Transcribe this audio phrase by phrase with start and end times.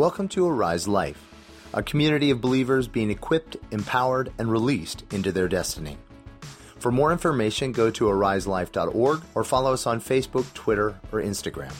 [0.00, 1.22] Welcome to Arise Life,
[1.74, 5.98] a community of believers being equipped, empowered, and released into their destiny.
[6.78, 11.74] For more information, go to ariselife.org or follow us on Facebook, Twitter, or Instagram.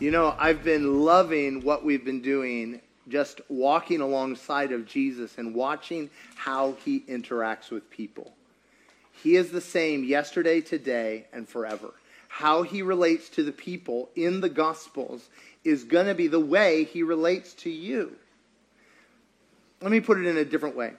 [0.00, 5.54] You know, I've been loving what we've been doing, just walking alongside of Jesus and
[5.54, 8.34] watching how he interacts with people.
[9.12, 11.94] He is the same yesterday, today, and forever.
[12.36, 15.30] How he relates to the people in the Gospels
[15.64, 18.14] is going to be the way he relates to you.
[19.80, 20.92] Let me put it in a different way.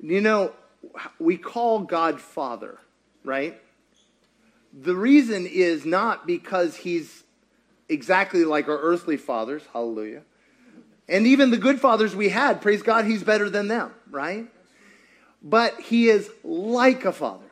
[0.00, 0.52] You know,
[1.20, 2.76] we call God Father,
[3.22, 3.56] right?
[4.72, 7.22] The reason is not because he's
[7.88, 10.22] exactly like our earthly fathers, hallelujah.
[11.08, 14.48] And even the good fathers we had, praise God, he's better than them, right?
[15.40, 17.47] But he is like a father.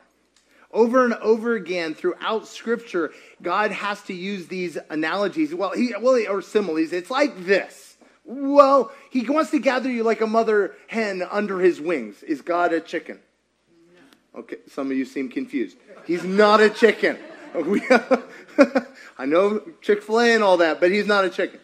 [0.71, 5.55] Over and over again throughout Scripture, God has to use these analogies.
[5.55, 6.91] Well, he, well, or similes.
[6.91, 7.97] It's like this.
[8.25, 12.21] Well, he wants to gather you like a mother hen under his wings.
[12.23, 13.19] Is God a chicken?
[14.35, 15.77] Okay, some of you seem confused.
[16.05, 17.17] He's not a chicken.
[19.17, 21.59] I know Chick fil A and all that, but he's not a chicken.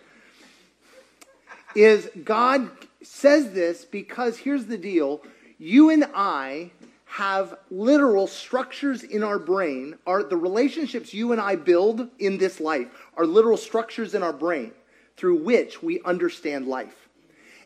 [1.75, 2.69] Is God
[3.01, 5.21] says this because here's the deal
[5.57, 6.71] you and I
[7.13, 12.59] have literal structures in our brain are the relationships you and I build in this
[12.59, 14.71] life are literal structures in our brain
[15.15, 17.07] through which we understand life.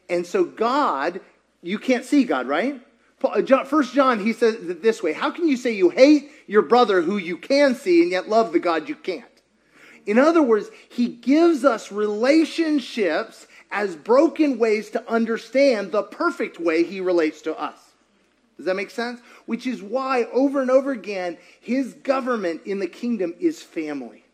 [0.10, 1.22] And so God,
[1.62, 2.82] you can't see God, right?
[3.24, 6.64] Uh, First John, he says it this way How can you say you hate your
[6.64, 9.24] brother who you can see and yet love the God you can't?
[10.06, 16.84] In other words, he gives us relationships as broken ways to understand the perfect way
[16.84, 17.87] he relates to us.
[18.58, 19.22] Does that make sense?
[19.46, 24.26] Which is why, over and over again, his government in the kingdom is family.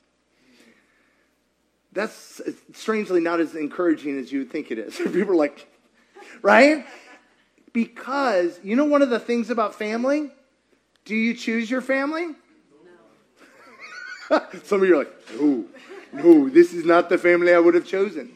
[1.91, 2.41] That's
[2.73, 4.95] strangely not as encouraging as you would think it is.
[4.97, 5.67] People are like,
[6.41, 6.85] right?
[7.73, 10.31] Because, you know, one of the things about family?
[11.05, 12.27] Do you choose your family?
[14.29, 14.41] No.
[14.63, 15.65] Some of you are like, no,
[16.13, 18.31] no, this is not the family I would have chosen.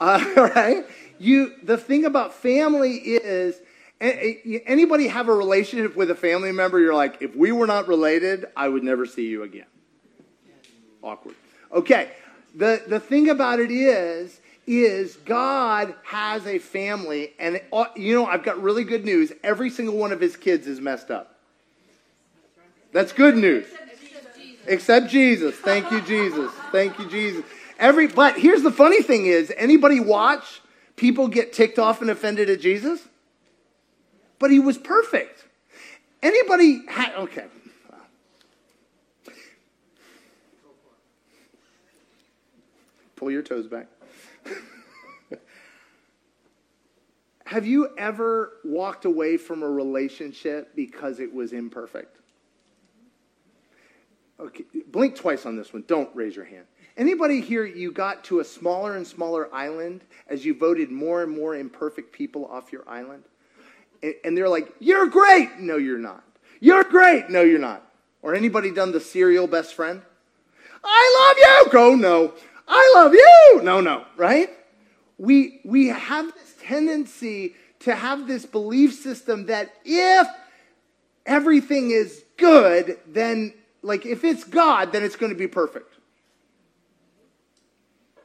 [0.00, 0.84] Uh, all right?
[1.18, 3.60] You, the thing about family is,
[4.00, 6.80] anybody have a relationship with a family member?
[6.80, 9.66] You're like, if we were not related, I would never see you again.
[11.02, 11.34] Awkward.
[11.72, 12.10] Okay.
[12.54, 18.26] The, the thing about it is, is God has a family, and uh, you know,
[18.26, 19.32] I've got really good news.
[19.42, 21.36] Every single one of his kids is messed up.
[22.92, 23.66] That's good news.
[24.66, 25.56] Except Jesus.
[25.56, 26.50] Thank you, Jesus.
[26.70, 27.44] Thank you, Jesus.
[27.78, 30.60] Every, but here's the funny thing is, anybody watch
[30.96, 33.00] people get ticked off and offended at Jesus?
[34.40, 35.44] But he was perfect.
[36.22, 37.44] Anybody had, okay.
[43.14, 43.86] Pull your toes back.
[47.44, 52.16] Have you ever walked away from a relationship because it was imperfect?
[54.40, 55.84] Okay, blink twice on this one.
[55.86, 56.64] Don't raise your hand.
[56.96, 61.30] Anybody here, you got to a smaller and smaller island as you voted more and
[61.30, 63.24] more imperfect people off your island?
[64.02, 65.58] And, they're like, You're great.
[65.58, 66.24] No, you're not.
[66.60, 67.30] You're great.
[67.30, 67.86] No, you're not.
[68.22, 70.02] Or anybody done the serial best friend?
[70.84, 71.72] I love you.
[71.72, 72.34] Go, no.
[72.68, 73.62] I love you.
[73.62, 74.50] No, no, right?
[75.18, 80.26] We, we have this tendency to have this belief system that if
[81.26, 85.94] everything is good, then, like, if it's God, then it's going to be perfect.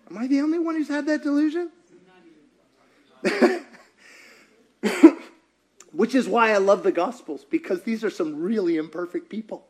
[0.09, 1.71] Am I the only one who's had that delusion?
[5.95, 9.65] Which is why I love the Gospels, because these are some really imperfect people.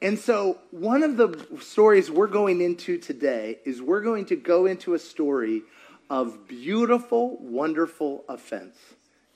[0.00, 4.66] And so, one of the stories we're going into today is we're going to go
[4.66, 5.62] into a story
[6.08, 8.76] of beautiful, wonderful offense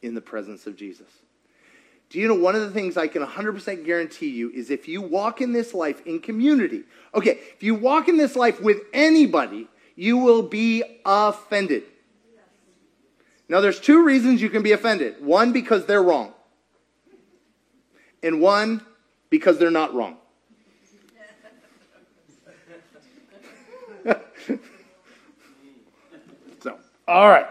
[0.01, 1.09] in the presence of Jesus.
[2.09, 5.03] Do you know one of the things I can 100% guarantee you is if you
[5.03, 6.83] walk in this life in community,
[7.15, 9.67] okay, if you walk in this life with anybody,
[9.97, 11.85] you will be offended.
[13.53, 16.33] Now, there's two reasons you can be offended one, because they're wrong,
[18.23, 18.81] and one,
[19.29, 20.17] because they're not wrong.
[26.63, 27.45] so, all right.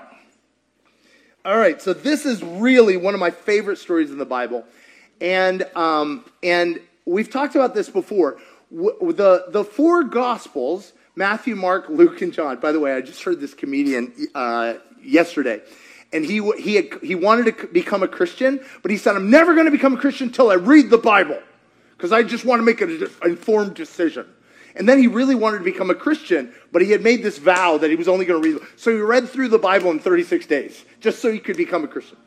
[1.46, 4.66] All right, so this is really one of my favorite stories in the Bible.
[5.22, 8.40] And, um, and we've talked about this before.
[8.72, 12.60] The, the four Gospels, Matthew, Mark, Luke, and John.
[12.60, 15.62] By the way, I just heard this comedian uh, yesterday.
[16.14, 19.54] And he, he, had, he wanted to become a Christian, but he said, I'm never
[19.54, 21.40] going to become a Christian until I read the Bible
[21.96, 24.26] because I just want to make an informed decision.
[24.76, 27.78] And then he really wanted to become a Christian, but he had made this vow
[27.78, 28.62] that he was only going to read.
[28.76, 31.88] So he read through the Bible in 36 days, just so he could become a
[31.88, 32.18] Christian.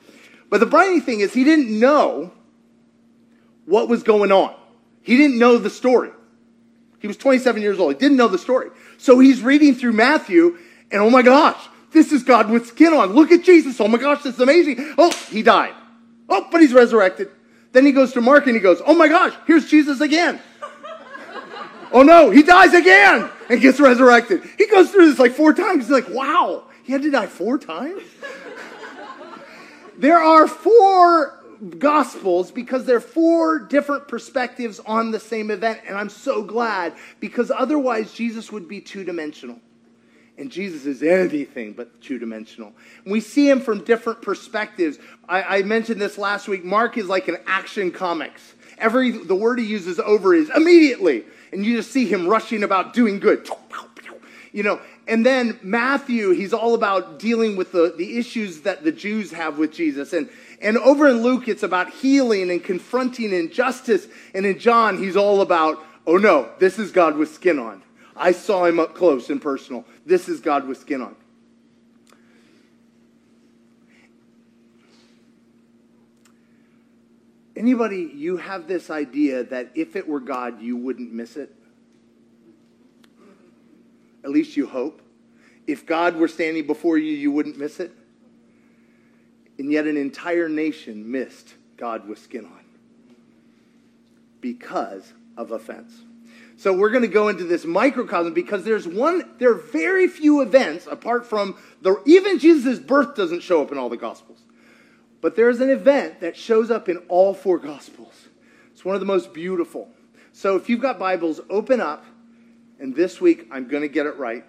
[0.50, 2.32] But the funny thing is, he didn't know
[3.64, 4.54] what was going on.
[5.02, 6.10] He didn't know the story.
[7.00, 7.94] He was 27 years old.
[7.94, 8.70] He didn't know the story.
[8.96, 10.58] So he's reading through Matthew,
[10.90, 11.58] and oh my gosh,
[11.94, 13.14] this is God with skin on.
[13.14, 13.80] Look at Jesus.
[13.80, 14.94] Oh my gosh, this is amazing.
[14.98, 15.72] Oh, he died.
[16.28, 17.30] Oh, but he's resurrected.
[17.72, 20.40] Then he goes to Mark and he goes, Oh my gosh, here's Jesus again.
[21.92, 24.42] oh no, he dies again and gets resurrected.
[24.58, 25.84] He goes through this like four times.
[25.84, 28.02] He's like, Wow, he had to die four times?
[29.96, 31.40] there are four
[31.78, 35.80] gospels because they're four different perspectives on the same event.
[35.86, 39.60] And I'm so glad because otherwise Jesus would be two dimensional.
[40.36, 42.72] And Jesus is anything but two dimensional.
[43.06, 44.98] We see him from different perspectives.
[45.28, 46.64] I, I, mentioned this last week.
[46.64, 48.54] Mark is like an action comics.
[48.76, 52.92] Every the word he uses over is immediately, and you just see him rushing about
[52.94, 53.48] doing good.
[54.52, 58.92] You know, and then Matthew, he's all about dealing with the, the issues that the
[58.92, 60.12] Jews have with Jesus.
[60.12, 60.28] And
[60.60, 64.08] and over in Luke, it's about healing and confronting injustice.
[64.34, 67.82] And in John, he's all about, oh no, this is God with skin on.
[68.16, 69.84] I saw him up close and personal.
[70.06, 71.16] This is God with skin on.
[77.56, 81.54] Anybody, you have this idea that if it were God, you wouldn't miss it?
[84.24, 85.00] At least you hope.
[85.66, 87.92] If God were standing before you, you wouldn't miss it?
[89.58, 92.64] And yet, an entire nation missed God with skin on
[94.40, 95.94] because of offense.
[96.56, 100.40] So we're going to go into this microcosm because there's one, there are very few
[100.40, 104.40] events apart from the, even Jesus' birth doesn't show up in all the Gospels.
[105.20, 108.28] But there's an event that shows up in all four Gospels.
[108.72, 109.88] It's one of the most beautiful.
[110.32, 112.04] So if you've got Bibles, open up,
[112.78, 114.44] and this week I'm going to get it right,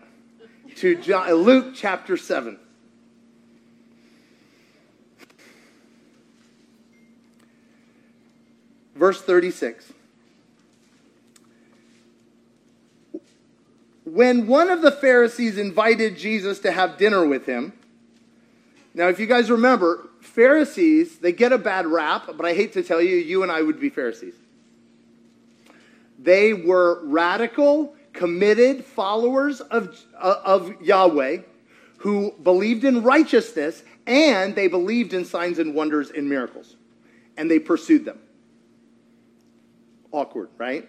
[0.78, 2.60] to John, uh, Luke chapter 7.
[8.96, 9.95] Verse 36.
[14.06, 17.74] When one of the Pharisees invited Jesus to have dinner with him,
[18.94, 22.84] now if you guys remember, Pharisees, they get a bad rap, but I hate to
[22.84, 24.36] tell you, you and I would be Pharisees.
[26.18, 31.40] They were radical, committed followers of, uh, of Yahweh
[31.98, 36.76] who believed in righteousness and they believed in signs and wonders and miracles.
[37.38, 38.20] And they pursued them.
[40.12, 40.88] Awkward, right?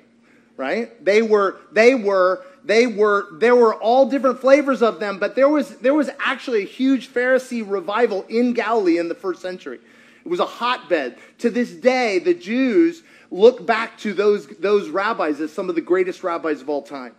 [0.56, 1.04] Right?
[1.04, 5.48] They were, they were they were there were all different flavors of them but there
[5.48, 9.78] was there was actually a huge pharisee revival in galilee in the first century.
[10.24, 11.16] It was a hotbed.
[11.38, 15.80] To this day the jews look back to those those rabbis as some of the
[15.80, 17.14] greatest rabbis of all time.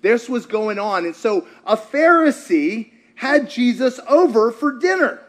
[0.00, 5.20] This was going on and so a pharisee had jesus over for dinner.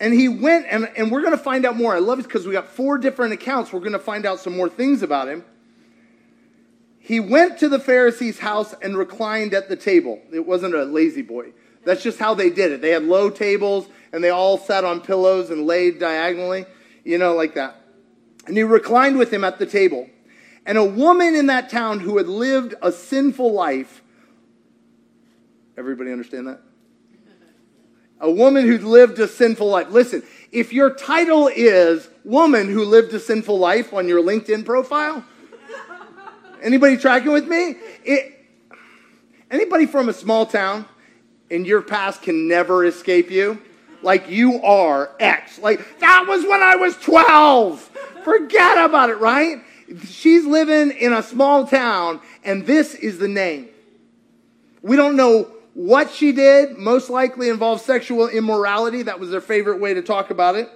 [0.00, 1.94] And he went and, and we're going to find out more.
[1.94, 3.72] I love it because we got four different accounts.
[3.72, 5.44] We're going to find out some more things about him
[7.08, 10.20] he went to the Pharisee's house and reclined at the table.
[10.30, 11.54] It wasn't a La-Z-Boy.
[11.82, 12.82] That's just how they did it.
[12.82, 16.66] They had low tables and they all sat on pillows and laid diagonally,
[17.04, 17.82] you know, like that.
[18.46, 20.10] And he reclined with him at the table.
[20.66, 24.02] And a woman in that town who had lived a sinful life,
[25.78, 26.60] everybody understand that?
[28.20, 29.88] A woman who lived a sinful life.
[29.88, 35.24] Listen, if your title is woman who lived a sinful life on your LinkedIn profile,
[36.62, 37.76] Anybody tracking with me?
[38.04, 38.44] It,
[39.50, 40.86] anybody from a small town
[41.50, 43.60] in your past can never escape you?
[44.02, 45.58] Like you are X.
[45.58, 47.80] Like that was when I was 12.
[48.24, 49.62] Forget about it, right?
[50.06, 53.68] She's living in a small town and this is the name.
[54.82, 59.02] We don't know what she did, most likely involved sexual immorality.
[59.02, 60.70] That was their favorite way to talk about it.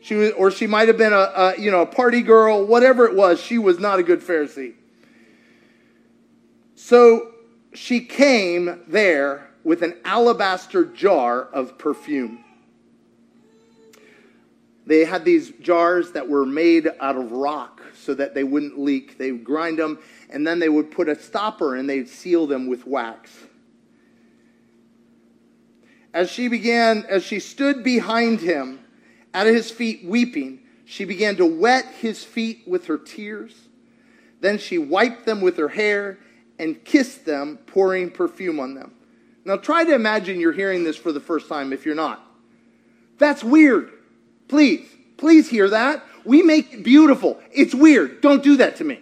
[0.00, 3.04] She was, or she might have been a, a, you know a party girl, whatever
[3.06, 3.40] it was.
[3.40, 4.74] She was not a good Pharisee.
[6.78, 7.32] So
[7.74, 12.44] she came there with an alabaster jar of perfume.
[14.86, 19.18] They had these jars that were made out of rock so that they wouldn't leak.
[19.18, 19.98] They would grind them
[20.30, 23.36] and then they would put a stopper and they'd seal them with wax.
[26.14, 28.78] As she began, as she stood behind him
[29.34, 33.66] at his feet weeping, she began to wet his feet with her tears.
[34.40, 36.18] Then she wiped them with her hair
[36.58, 38.92] and kissed them, pouring perfume on them.
[39.44, 42.24] Now try to imagine you're hearing this for the first time if you're not.
[43.18, 43.92] That's weird.
[44.48, 46.04] Please, please hear that.
[46.24, 47.40] We make it beautiful.
[47.52, 48.20] It's weird.
[48.20, 49.00] Don't do that to me.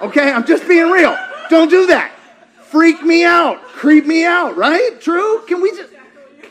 [0.00, 0.30] Okay?
[0.30, 1.16] I'm just being real.
[1.50, 2.12] Don't do that.
[2.64, 3.62] Freak me out.
[3.62, 5.00] Creep me out, right?
[5.00, 5.44] True?
[5.46, 5.90] Can we just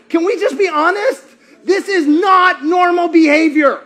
[0.09, 1.23] can we just be honest?
[1.63, 3.81] This is not normal behavior.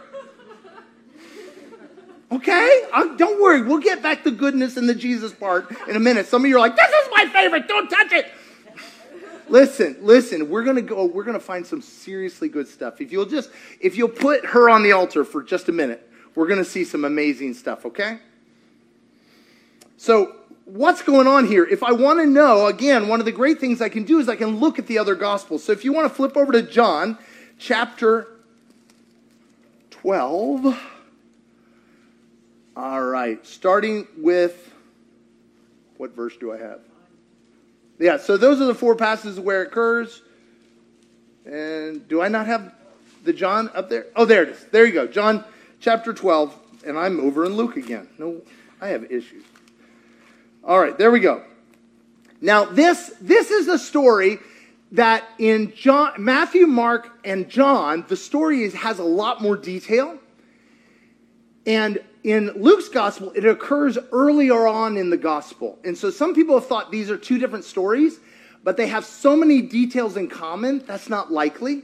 [2.35, 2.83] Okay?
[2.91, 3.61] Uh, don't worry.
[3.61, 6.27] We'll get back to goodness and the Jesus part in a minute.
[6.27, 7.67] Some of you are like, this is my favorite.
[7.67, 8.31] Don't touch it.
[9.47, 10.49] listen, listen.
[10.49, 12.99] We're going to go, we're going to find some seriously good stuff.
[12.99, 13.49] If you'll just,
[13.79, 16.83] if you'll put her on the altar for just a minute, we're going to see
[16.83, 18.19] some amazing stuff, okay?
[19.95, 21.63] So, what's going on here?
[21.63, 24.27] If I want to know, again, one of the great things I can do is
[24.27, 25.63] I can look at the other gospels.
[25.63, 27.17] So, if you want to flip over to John
[27.57, 28.27] chapter
[29.91, 30.94] 12.
[32.75, 34.73] All right, starting with
[35.97, 36.81] what verse do I have?
[37.99, 40.21] Yeah, so those are the four passages where it occurs.
[41.45, 42.73] And do I not have
[43.23, 44.07] the John up there?
[44.15, 44.65] Oh, there it is.
[44.65, 45.07] There you go.
[45.07, 45.45] John
[45.79, 46.53] chapter 12.
[46.85, 48.09] And I'm over in Luke again.
[48.19, 48.41] No,
[48.81, 49.43] I have issues.
[50.63, 51.43] All right, there we go.
[52.41, 54.39] Now, this, this is a story
[54.91, 60.19] that in John, Matthew, Mark, and John, the story is, has a lot more detail.
[61.65, 65.77] And in Luke's gospel, it occurs earlier on in the gospel.
[65.83, 68.17] And so some people have thought these are two different stories,
[68.63, 71.83] but they have so many details in common, that's not likely.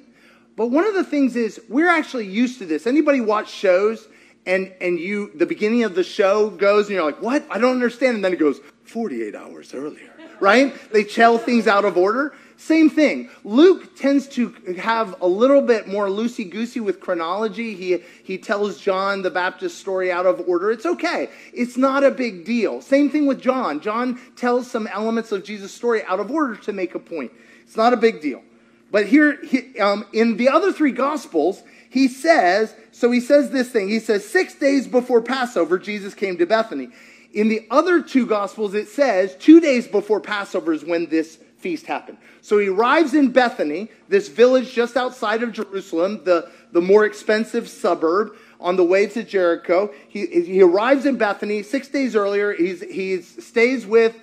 [0.57, 2.88] But one of the things is we're actually used to this.
[2.88, 4.07] Anybody watch shows
[4.48, 7.45] and and you the beginning of the show goes and you're like, "What?
[7.51, 10.12] I don't understand." And then it goes 48 hours earlier.
[10.39, 10.74] Right?
[10.91, 12.33] They tell things out of order.
[12.62, 13.27] Same thing.
[13.44, 17.74] Luke tends to have a little bit more loosey goosey with chronology.
[17.74, 20.70] He, he tells John the Baptist story out of order.
[20.70, 21.30] It's okay.
[21.53, 22.80] It's not a big deal.
[22.80, 23.80] Same thing with John.
[23.82, 27.32] John tells some elements of Jesus' story out of order to make a point.
[27.63, 28.44] It's not a big deal.
[28.91, 33.72] But here, he, um, in the other three Gospels, he says, so he says this
[33.72, 33.89] thing.
[33.89, 36.89] He says, six days before Passover, Jesus came to Bethany.
[37.34, 41.86] In the other two Gospels, it says, two days before Passover is when this feast
[41.86, 42.18] happened.
[42.41, 47.70] So he arrives in Bethany, this village just outside of Jerusalem, the, the more expensive
[47.70, 49.91] suburb, on the way to Jericho.
[50.08, 52.53] He, he arrives in Bethany six days earlier.
[52.53, 54.15] He's, he stays with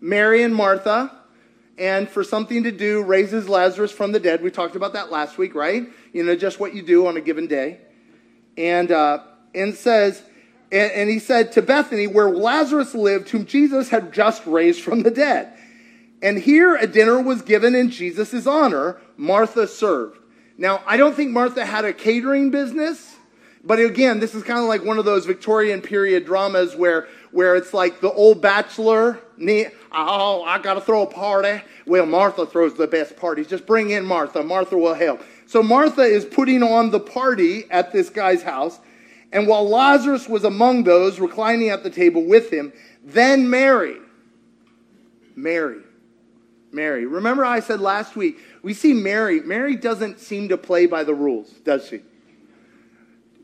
[0.00, 1.12] Mary and Martha,
[1.78, 4.42] and for something to do, raises Lazarus from the dead.
[4.42, 5.86] We talked about that last week, right?
[6.12, 7.78] You know, just what you do on a given day.
[8.56, 9.20] And, uh,
[9.54, 10.22] and says,
[10.72, 15.02] and, and he said to Bethany, where Lazarus lived, whom Jesus had just raised from
[15.02, 15.52] the dead.
[16.22, 19.00] And here a dinner was given in Jesus' honor.
[19.16, 20.18] Martha served.
[20.58, 23.16] Now, I don't think Martha had a catering business,
[23.64, 27.56] but again, this is kind of like one of those Victorian period dramas where, where
[27.56, 29.20] it's like the old bachelor,
[29.92, 31.62] oh, I got to throw a party.
[31.86, 33.46] Well, Martha throws the best parties.
[33.46, 34.42] Just bring in Martha.
[34.42, 35.22] Martha will help.
[35.46, 38.78] So Martha is putting on the party at this guy's house.
[39.32, 42.72] And while Lazarus was among those reclining at the table with him,
[43.02, 43.96] then Mary,
[45.36, 45.80] Mary,
[46.72, 47.06] Mary.
[47.06, 49.40] Remember, I said last week, we see Mary.
[49.40, 52.00] Mary doesn't seem to play by the rules, does she?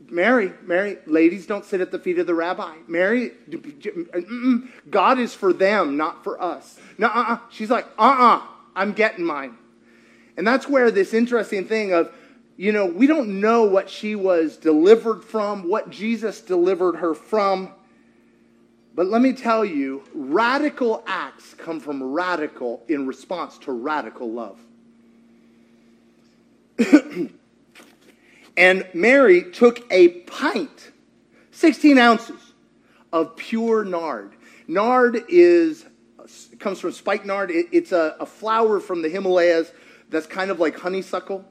[0.09, 2.75] Mary, Mary, ladies don't sit at the feet of the rabbi.
[2.87, 6.79] Mary, mm, mm, God is for them, not for us.
[6.97, 7.39] No, uh-uh.
[7.49, 8.41] She's like, uh-uh,
[8.75, 9.57] I'm getting mine.
[10.37, 12.13] And that's where this interesting thing of,
[12.55, 17.71] you know, we don't know what she was delivered from, what Jesus delivered her from.
[18.97, 24.59] But let me tell you, radical acts come from radical in response to radical love.
[28.57, 30.91] and Mary took a pint,
[31.51, 32.41] 16 ounces
[33.13, 34.33] of pure nard.
[34.67, 35.85] Nard is
[36.57, 37.51] comes from spikenard.
[37.51, 39.71] It, it's a, a flower from the Himalayas
[40.09, 41.45] that's kind of like honeysuckle.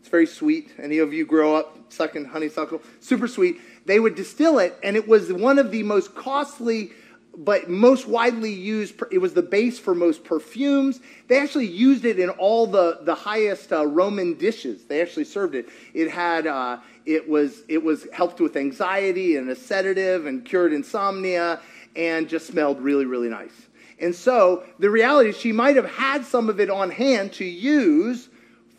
[0.00, 0.72] It's very sweet.
[0.78, 2.80] Any of you grow up sucking honeysuckle?
[3.00, 6.92] Super sweet they would distill it, and it was one of the most costly
[7.36, 11.00] but most widely used it was the base for most perfumes.
[11.28, 14.84] They actually used it in all the, the highest uh, roman dishes.
[14.84, 15.68] They actually served it.
[15.92, 20.72] It had uh, it was it was helped with anxiety and a sedative and cured
[20.72, 21.60] insomnia
[21.94, 23.66] and just smelled really really nice.
[23.98, 27.44] And so the reality is she might have had some of it on hand to
[27.44, 28.28] use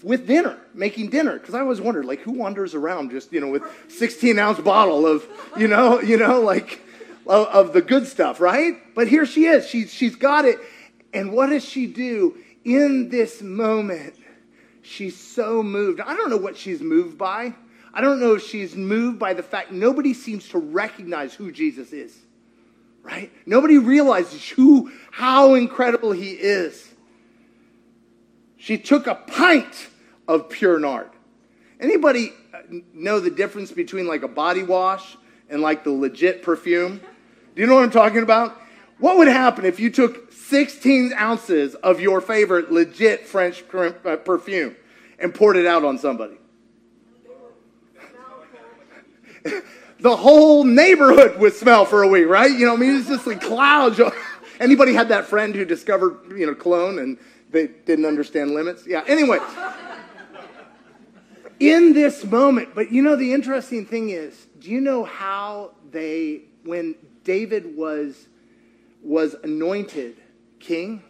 [0.04, 1.39] with dinner, making dinner.
[1.39, 5.06] Because I always wondered, like, who wanders around just, you know, with 16 ounce bottle
[5.06, 5.27] of,
[5.58, 6.82] you know, you know, like,
[7.25, 8.75] of, of the good stuff, right?
[8.96, 9.68] But here she is.
[9.68, 10.60] She's, she's got it.
[11.13, 14.16] And what does she do in this moment?
[14.82, 16.00] She's so moved.
[16.00, 17.54] I don't know what she's moved by.
[17.94, 21.92] I don't know if she's moved by the fact nobody seems to recognize who Jesus
[21.94, 22.16] is,
[23.01, 23.32] right?
[23.46, 26.88] Nobody realizes who, how incredible he is.
[28.68, 29.88] She took a pint
[30.28, 31.10] of pure nard.
[31.80, 32.58] Anybody uh,
[32.94, 35.16] know the difference between like a body wash
[35.50, 37.00] and like the legit perfume?
[37.56, 38.60] Do you know what I'm talking about?
[39.00, 44.76] What would happen if you took 16 ounces of your favorite legit French uh, perfume
[45.18, 46.36] and poured it out on somebody?
[50.02, 52.52] the whole neighborhood would smell for a week, right?
[52.52, 54.02] You know, I mean, it's just like clouds.
[54.60, 57.18] Anybody had that friend who discovered, you know, cologne and
[57.51, 58.86] they didn't understand limits?
[58.86, 59.04] Yeah.
[59.08, 59.39] Anyway,
[61.60, 66.42] in this moment, but you know, the interesting thing is, do you know how they,
[66.63, 68.27] when David was
[69.04, 70.18] was anointed
[70.60, 71.01] king,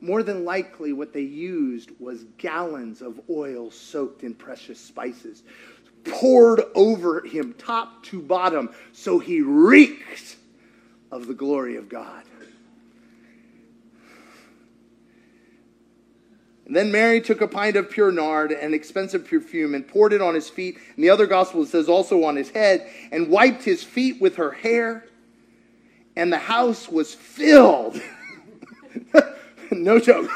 [0.00, 5.42] more than likely what they used was gallons of oil soaked in precious spices,
[6.04, 10.36] poured over him top to bottom, so he reeked
[11.10, 12.24] of the glory of God.
[16.66, 20.22] And then Mary took a pint of pure nard, an expensive perfume, and poured it
[20.22, 20.78] on his feet.
[20.94, 24.52] And the other gospel, says also on his head, and wiped his feet with her
[24.52, 25.04] hair
[26.16, 28.00] and the house was filled,
[29.70, 30.30] no joke,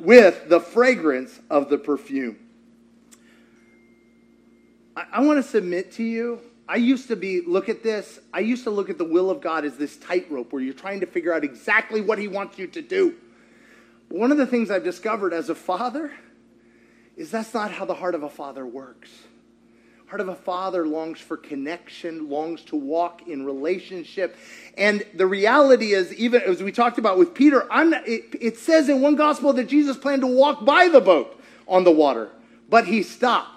[0.00, 2.38] with the fragrance of the perfume.
[4.96, 6.40] I, I want to submit to you.
[6.66, 9.40] I used to be, look at this, I used to look at the will of
[9.40, 12.66] God as this tightrope where you're trying to figure out exactly what He wants you
[12.68, 13.14] to do.
[14.08, 16.12] One of the things I've discovered as a father
[17.16, 19.10] is that's not how the heart of a father works
[20.14, 24.36] heart of a father longs for connection, longs to walk in relationship.
[24.76, 29.00] And the reality is, even as we talked about with Peter, it, it says in
[29.00, 32.30] one gospel that Jesus planned to walk by the boat on the water,
[32.68, 33.50] but he stopped.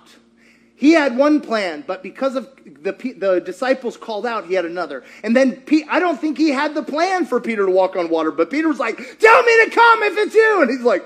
[0.77, 5.03] He had one plan, but because of the, the disciples called out, he had another.
[5.23, 8.31] And then I don't think he had the plan for Peter to walk on water,
[8.31, 10.61] but Peter was like, Tell me to come if it's you.
[10.61, 11.03] And he's like,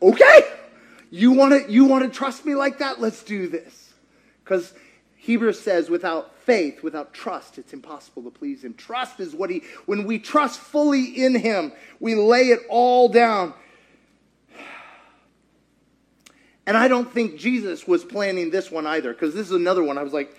[0.00, 0.48] Okay,
[1.10, 3.02] you want to you want to trust me like that?
[3.02, 3.92] Let's do this.
[4.42, 4.72] Because
[5.16, 8.72] Hebrews says, without faith, without trust, it's impossible to please Him.
[8.72, 13.52] Trust is what He, when we trust fully in Him, we lay it all down.
[16.66, 19.98] And I don't think Jesus was planning this one either, because this is another one.
[19.98, 20.36] I was like,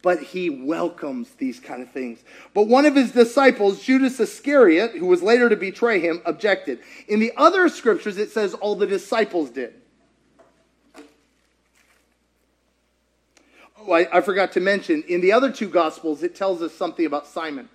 [0.00, 2.22] but he welcomes these kind of things.
[2.54, 6.78] But one of his disciples, Judas Iscariot, who was later to betray him, objected.
[7.08, 9.74] In the other scriptures, it says all the disciples did.
[13.80, 17.06] Oh, I, I forgot to mention, in the other two Gospels, it tells us something
[17.06, 17.68] about Simon.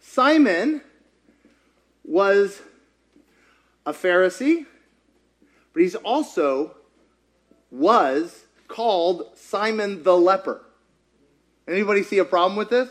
[0.00, 0.80] Simon
[2.04, 2.62] was
[3.84, 4.64] a Pharisee,
[5.74, 6.74] but he's also
[7.70, 10.62] was called Simon the leper.
[11.68, 12.88] Anybody see a problem with this?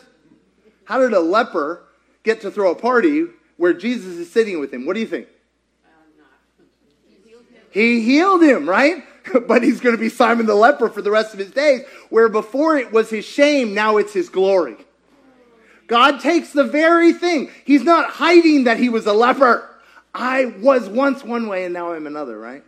[0.86, 1.84] How did a leper
[2.24, 3.26] get to throw a party
[3.58, 4.86] where Jesus is sitting with him?
[4.86, 5.28] What do you think?
[7.72, 9.04] He healed him, right?
[9.48, 12.30] but he's going to be Simon the leper for the rest of his days, where
[12.30, 14.78] before it was his shame, now it's his glory.
[15.88, 17.50] God takes the very thing.
[17.65, 19.68] He's not hiding that he was a leper.
[20.13, 22.63] I was once one way and now I'm another, right?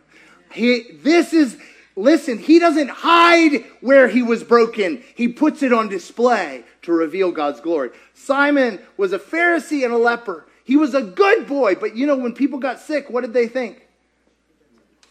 [0.52, 1.56] He, this is,
[1.96, 5.02] listen, he doesn't hide where he was broken.
[5.14, 7.90] He puts it on display to reveal God's glory.
[8.14, 10.46] Simon was a Pharisee and a leper.
[10.64, 13.48] He was a good boy, but you know, when people got sick, what did they
[13.48, 13.88] think?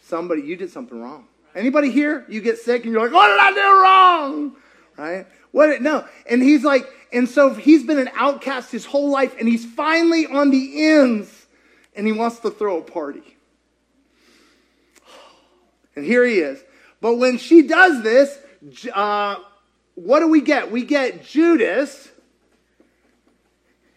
[0.02, 1.26] Somebody, you did something wrong.
[1.54, 2.24] Anybody here?
[2.28, 4.56] You get sick and you're like, what did I do wrong?
[4.96, 5.26] Right?
[5.50, 5.82] What?
[5.82, 6.06] No.
[6.26, 10.26] And he's like, and so he's been an outcast his whole life, and he's finally
[10.26, 11.46] on the ends,
[11.94, 13.36] and he wants to throw a party.
[15.94, 16.62] And here he is.
[17.02, 18.38] But when she does this,
[18.94, 19.34] uh,
[19.96, 20.70] what do we get?
[20.70, 22.08] We get Judas,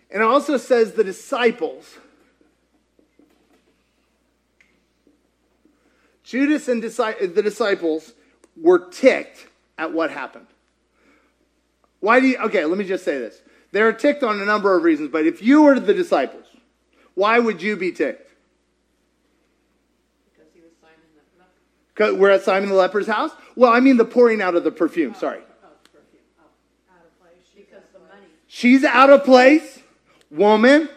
[0.09, 1.99] and it also says the disciples.
[6.23, 8.13] Judas and the disciples
[8.59, 10.47] were ticked at what happened.
[11.99, 13.39] Why do you, okay, let me just say this.
[13.71, 16.47] They're ticked on a number of reasons, but if you were the disciples,
[17.13, 18.31] why would you be ticked?
[20.33, 21.51] Because he was Simon the leper.
[21.97, 23.31] We're at Simon the leper's house?
[23.55, 25.39] Well, I mean the pouring out of the perfume, oh, sorry.
[25.63, 26.21] Oh, perfume.
[26.39, 27.47] Oh, out of place.
[27.55, 28.27] Because the money.
[28.47, 29.79] She's out of place.
[30.29, 30.89] Woman,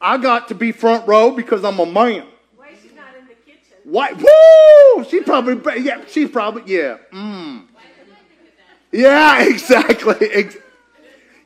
[0.00, 2.26] I got to be front row because I'm a man.
[2.56, 2.70] Why?
[2.80, 3.76] She's not in the kitchen?
[3.84, 4.12] Why?
[4.12, 5.04] Woo!
[5.04, 6.98] She probably, yeah, she's probably, yeah.
[7.12, 7.66] Mm.
[8.92, 10.50] Yeah, exactly.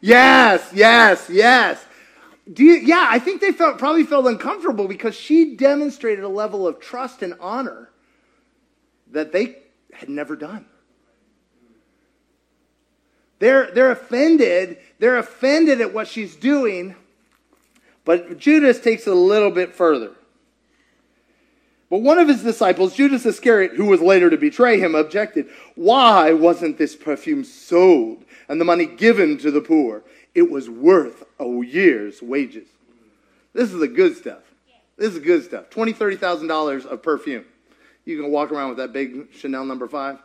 [0.00, 1.84] Yes, yes, yes.
[2.50, 6.66] Do you, yeah, I think they felt probably felt uncomfortable because she demonstrated a level
[6.66, 7.89] of trust and honor
[9.12, 9.56] that they
[9.92, 10.66] had never done.
[13.38, 14.78] They're, they're offended.
[14.98, 16.94] They're offended at what she's doing.
[18.04, 20.12] But Judas takes it a little bit further.
[21.88, 26.32] But one of his disciples, Judas Iscariot, who was later to betray him, objected, Why
[26.32, 30.04] wasn't this perfume sold and the money given to the poor?
[30.34, 32.68] it was worth a year's wages.
[33.52, 34.42] This is the good stuff.
[34.96, 35.70] This is good stuff.
[35.70, 37.44] Twenty, thirty thousand dollars of perfume.
[38.04, 40.18] You can walk around with that big Chanel number five,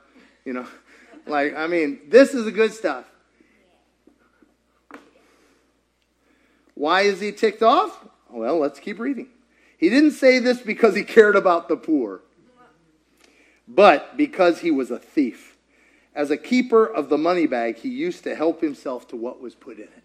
[0.43, 0.65] you know.
[1.27, 3.05] Like, I mean, this is the good stuff.
[6.75, 8.05] Why is he ticked off?
[8.29, 9.29] Well, let's keep reading.
[9.77, 12.21] He didn't say this because he cared about the poor,
[13.67, 15.57] but because he was a thief.
[16.13, 19.53] As a keeper of the money bag, he used to help himself to what was
[19.53, 20.03] put in it.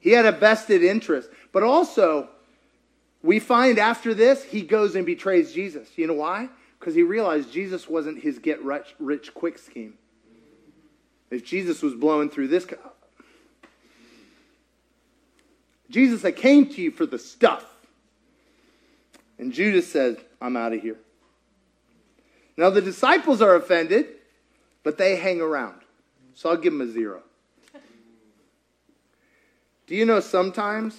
[0.00, 2.28] He had a vested interest, but also,
[3.22, 5.88] we find after this, he goes and betrays Jesus.
[5.96, 6.48] You know why?
[6.78, 9.94] Because he realized Jesus wasn't his get rich, rich quick scheme.
[11.30, 12.66] If Jesus was blowing through this,
[15.88, 17.64] Jesus, I came to you for the stuff.
[19.38, 20.98] And Judas says, I'm out of here.
[22.56, 24.06] Now the disciples are offended,
[24.82, 25.80] but they hang around.
[26.34, 27.22] So I'll give them a zero.
[29.86, 30.96] Do you know sometimes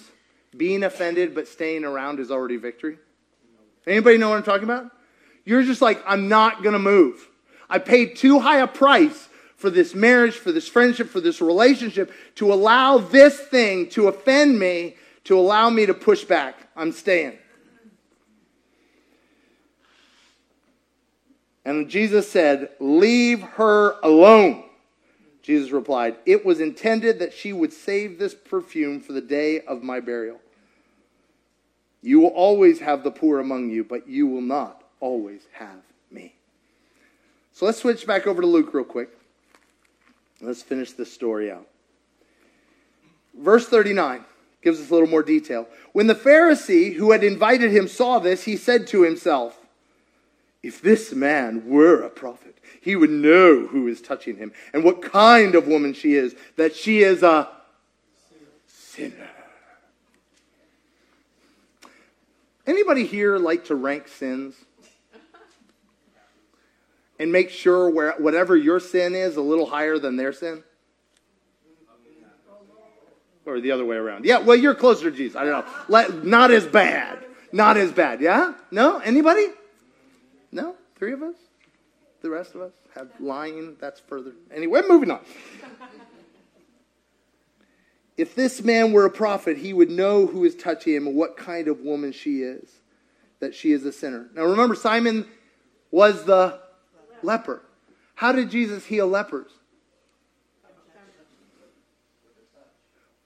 [0.56, 2.98] being offended but staying around is already victory?
[3.86, 4.90] Anybody know what I'm talking about?
[5.44, 7.28] You're just like, I'm not going to move.
[7.68, 12.12] I paid too high a price for this marriage, for this friendship, for this relationship
[12.36, 16.56] to allow this thing to offend me, to allow me to push back.
[16.76, 17.38] I'm staying.
[21.64, 24.64] And Jesus said, Leave her alone.
[25.42, 29.82] Jesus replied, It was intended that she would save this perfume for the day of
[29.82, 30.40] my burial.
[32.04, 36.34] You will always have the poor among you, but you will not always have me.
[37.54, 39.08] So let's switch back over to Luke real quick.
[40.42, 41.66] Let's finish this story out.
[43.34, 44.22] Verse 39
[44.60, 45.66] gives us a little more detail.
[45.92, 49.58] When the Pharisee who had invited him saw this, he said to himself,
[50.62, 55.00] If this man were a prophet, he would know who is touching him and what
[55.00, 57.48] kind of woman she is, that she is a
[58.66, 59.30] sinner.
[62.84, 64.54] Anybody here like to rank sins?
[67.18, 70.62] And make sure where whatever your sin is a little higher than their sin?
[73.46, 74.26] Or the other way around.
[74.26, 75.34] Yeah, well, you're closer to Jesus.
[75.34, 75.72] I don't know.
[75.88, 77.24] Let, not as bad.
[77.52, 78.20] Not as bad.
[78.20, 78.52] Yeah?
[78.70, 78.98] No?
[78.98, 79.46] Anybody?
[80.52, 80.74] No?
[80.96, 81.36] Three of us?
[82.20, 83.76] The rest of us have lying.
[83.80, 84.32] That's further.
[84.54, 85.20] Anyway, moving on.
[88.16, 91.36] If this man were a prophet, he would know who is touching him and what
[91.36, 92.80] kind of woman she is,
[93.40, 94.28] that she is a sinner.
[94.34, 95.26] Now remember, Simon
[95.90, 96.60] was the
[97.22, 97.62] leper.
[98.14, 99.50] How did Jesus heal lepers?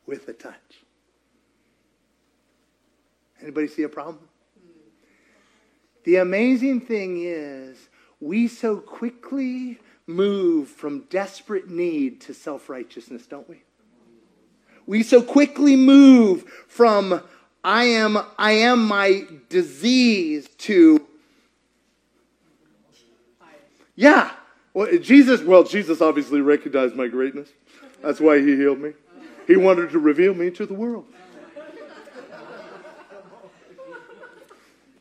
[0.07, 0.55] With a touch.
[3.43, 4.27] Anybody see a problem?
[6.05, 13.47] The amazing thing is, we so quickly move from desperate need to self righteousness, don't
[13.47, 13.63] we?
[14.89, 17.23] We so quickly move from
[17.63, 21.07] I am I am my disease to
[23.95, 24.31] yeah.
[24.73, 27.51] Well, Jesus, well, Jesus obviously recognized my greatness.
[28.01, 28.93] That's why he healed me.
[29.47, 31.05] He wanted to reveal me to the world.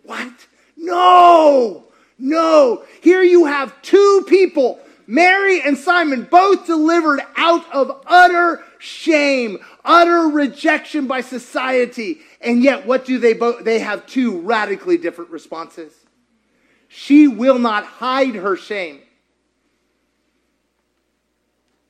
[0.04, 0.34] What?
[0.76, 1.86] No!
[2.18, 2.84] No!
[3.02, 10.28] Here you have two people, Mary and Simon, both delivered out of utter shame, utter
[10.28, 12.20] rejection by society.
[12.42, 13.64] And yet, what do they both?
[13.64, 15.94] They have two radically different responses.
[16.88, 19.02] She will not hide her shame.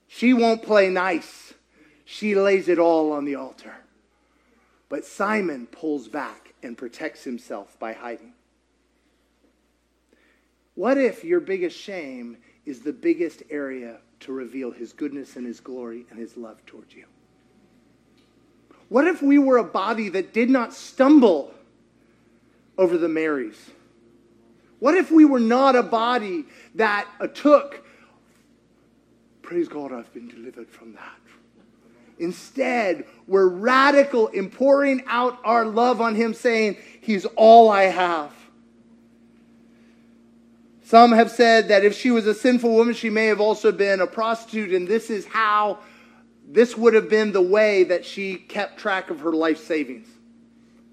[0.08, 1.54] She won't play nice.
[2.06, 3.76] She lays it all on the altar.
[4.90, 8.34] But Simon pulls back and protects himself by hiding.
[10.76, 15.60] What if your biggest shame is the biggest area to reveal his goodness and his
[15.60, 17.06] glory and his love towards you?
[18.90, 21.54] What if we were a body that did not stumble
[22.78, 23.72] over the Marys?
[24.80, 27.84] What if we were not a body that took,
[29.42, 31.20] praise God, I've been delivered from that.
[32.20, 38.34] Instead, we're radical in pouring out our love on Him, saying, He's all I have.
[40.88, 44.00] Some have said that if she was a sinful woman, she may have also been
[44.00, 45.80] a prostitute, and this is how,
[46.48, 50.08] this would have been the way that she kept track of her life savings.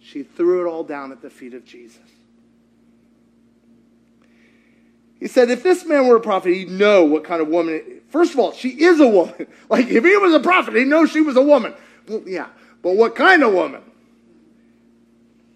[0.00, 2.02] She threw it all down at the feet of Jesus.
[5.20, 8.00] He said, if this man were a prophet, he'd know what kind of woman.
[8.08, 9.46] First of all, she is a woman.
[9.68, 11.72] Like, if he was a prophet, he'd know she was a woman.
[12.08, 12.48] Well, yeah,
[12.82, 13.82] but what kind of woman?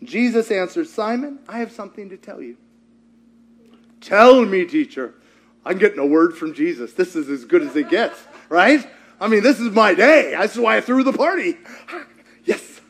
[0.04, 2.56] Jesus answered, Simon, I have something to tell you.
[4.00, 5.14] Tell me, teacher.
[5.64, 6.92] I'm getting a word from Jesus.
[6.92, 8.86] This is as good as it gets, right?
[9.20, 10.30] I mean, this is my day.
[10.30, 11.58] That's why I threw the party.
[12.44, 12.80] yes.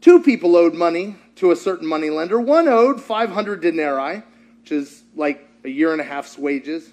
[0.00, 2.40] Two people owed money to a certain money lender.
[2.40, 4.22] One owed 500 denarii,
[4.60, 6.90] which is like a year and a half's wages,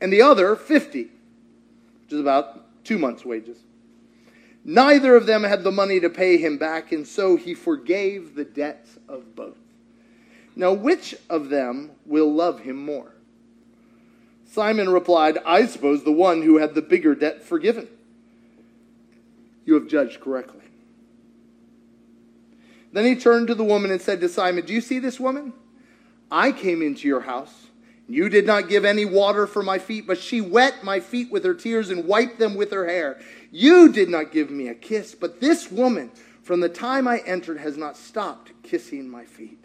[0.00, 1.10] and the other 50, which
[2.10, 3.58] is about two months' wages.
[4.64, 8.44] Neither of them had the money to pay him back, and so he forgave the
[8.44, 9.56] debts of both.
[10.54, 13.12] Now, which of them will love him more?
[14.46, 17.88] Simon replied, I suppose the one who had the bigger debt forgiven.
[19.64, 20.60] You have judged correctly.
[22.92, 25.54] Then he turned to the woman and said to Simon, Do you see this woman?
[26.30, 27.68] I came into your house.
[28.08, 31.44] You did not give any water for my feet, but she wet my feet with
[31.44, 33.20] her tears and wiped them with her hair.
[33.50, 36.10] You did not give me a kiss, but this woman,
[36.42, 39.61] from the time I entered, has not stopped kissing my feet.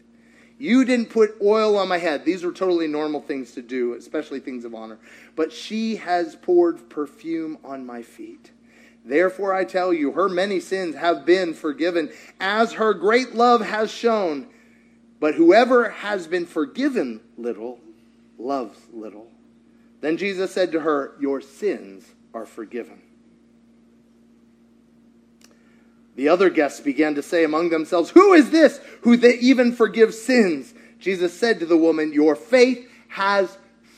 [0.60, 2.26] You didn't put oil on my head.
[2.26, 4.98] These were totally normal things to do, especially things of honor.
[5.36, 8.52] But she has poured perfume on my feet.
[9.06, 13.92] Therefore, I tell you, her many sins have been forgiven, as her great love has
[13.92, 14.48] shown.
[15.20, 17.80] But whoever has been forgiven little
[18.38, 19.32] loves little.
[20.02, 23.02] Then Jesus said to her, Your sins are forgiven.
[26.18, 30.20] The other guests began to say among themselves, Who is this who they even forgives
[30.20, 30.74] sins?
[31.00, 33.56] Jesus said to the woman, Your faith has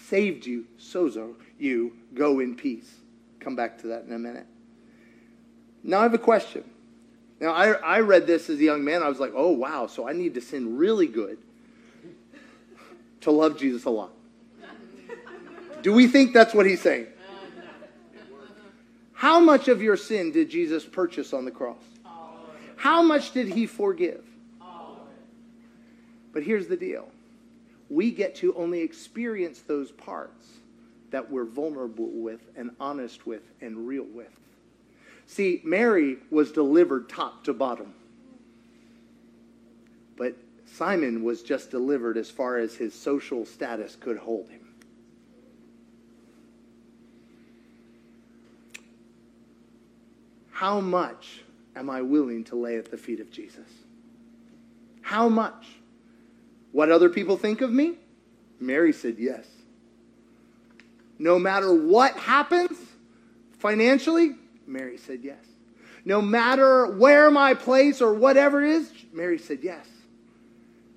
[0.07, 0.65] saved you.
[0.77, 2.93] Sozo, you go in peace.
[3.39, 4.45] Come back to that in a minute.
[5.81, 6.65] Now I have a question.
[7.39, 9.01] Now I, I read this as a young man.
[9.01, 11.37] I was like, oh wow, so I need to sin really good
[13.21, 14.11] to love Jesus a lot.
[15.81, 17.07] Do we think that's what he's saying?
[19.13, 21.77] How much of your sin did Jesus purchase on the cross?
[22.79, 24.23] How much did he forgive?
[26.31, 27.09] But here's the deal
[27.89, 30.47] we get to only experience those parts
[31.11, 34.31] that we're vulnerable with and honest with and real with.
[35.25, 37.93] See, Mary was delivered top to bottom.
[40.15, 44.73] But Simon was just delivered as far as his social status could hold him.
[50.51, 51.41] How much
[51.79, 53.67] am I willing to lay at the feet of Jesus?
[55.01, 55.65] How much?
[56.73, 57.95] What other people think of me?
[58.59, 59.45] Mary said yes.
[61.17, 62.77] No matter what happens
[63.57, 64.35] financially,
[64.67, 65.43] Mary said yes.
[66.05, 69.87] No matter where my place or whatever is, Mary said yes.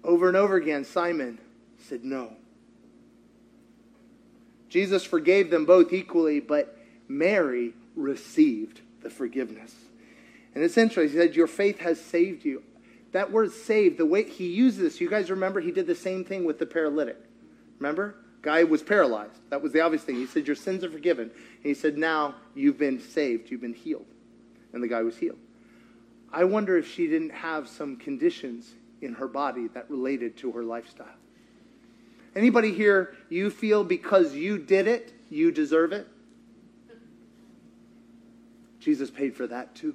[0.05, 1.38] Over and over again, Simon
[1.79, 2.33] said no.
[4.68, 9.75] Jesus forgave them both equally, but Mary received the forgiveness.
[10.54, 11.18] And it's interesting.
[11.18, 12.62] He said, Your faith has saved you.
[13.12, 16.24] That word saved, the way he used this, you guys remember he did the same
[16.24, 17.18] thing with the paralytic.
[17.78, 18.16] Remember?
[18.40, 19.38] Guy was paralyzed.
[19.50, 20.16] That was the obvious thing.
[20.16, 21.30] He said, Your sins are forgiven.
[21.30, 24.06] And he said, Now you've been saved, you've been healed.
[24.72, 25.38] And the guy was healed.
[26.32, 30.62] I wonder if she didn't have some conditions in her body that related to her
[30.62, 31.06] lifestyle.
[32.34, 36.08] Anybody here, you feel because you did it, you deserve it?
[38.80, 39.94] Jesus paid for that too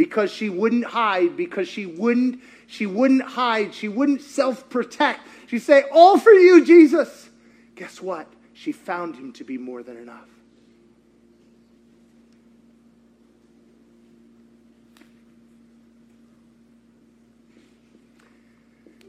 [0.00, 5.20] because she wouldn't hide because she wouldn't she wouldn't hide she wouldn't self-protect.
[5.46, 7.28] She'd say all for you jesus.
[7.74, 8.26] Guess what?
[8.54, 10.26] She found him to be more than enough.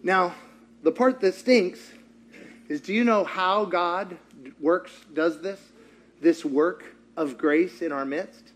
[0.03, 0.35] Now
[0.83, 1.79] the part that stinks
[2.67, 4.17] is do you know how god
[4.59, 5.61] works does this
[6.19, 6.83] this work
[7.15, 8.51] of grace in our midst?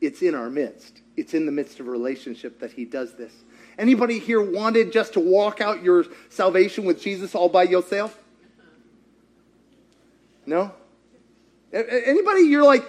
[0.00, 3.32] It's in our midst it's in the midst of a relationship that he does this.
[3.78, 8.18] Anybody here wanted just to walk out your salvation with Jesus all by yourself?
[10.46, 10.72] No?
[11.72, 12.84] Anybody you're like,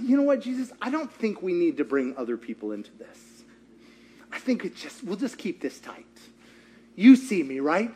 [0.00, 3.18] you know what, Jesus, I don't think we need to bring other people into this.
[4.32, 6.06] I think it just we'll just keep this tight.
[6.96, 7.92] You see me, right?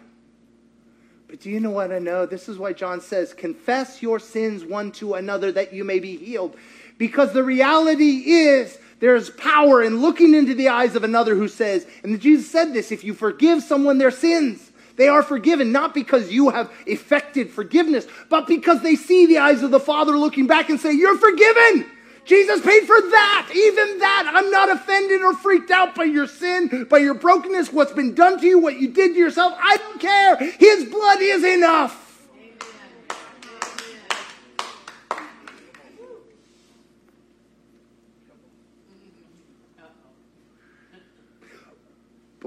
[1.29, 2.25] But do you know what I know?
[2.27, 6.17] This is why John says, confess your sins one to another that you may be
[6.17, 6.57] healed.
[6.99, 11.87] Because the reality is there's power in looking into the eyes of another who says,
[12.03, 16.33] and Jesus said this if you forgive someone their sins, they are forgiven, not because
[16.33, 20.69] you have effected forgiveness, but because they see the eyes of the Father looking back
[20.69, 21.87] and say, You're forgiven.
[22.25, 24.31] Jesus paid for that, even that.
[24.35, 28.39] I'm not offended or freaked out by your sin, by your brokenness, what's been done
[28.41, 29.57] to you, what you did to yourself.
[29.59, 30.37] I don't care.
[30.59, 32.08] His blood is enough.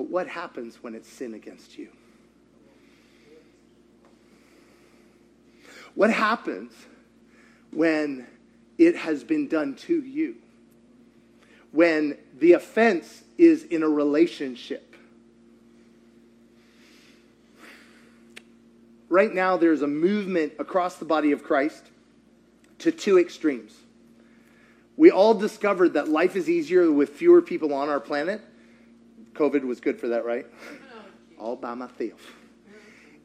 [0.01, 1.89] But what happens when it's sin against you?
[5.93, 6.73] What happens
[7.69, 8.25] when
[8.79, 10.37] it has been done to you.
[11.71, 14.95] When the offense is in a relationship.
[19.07, 21.83] Right now, there's a movement across the body of Christ
[22.79, 23.75] to two extremes.
[24.97, 28.41] We all discovered that life is easier with fewer people on our planet.
[29.33, 30.45] COVID was good for that, right?
[31.39, 32.19] All by myself.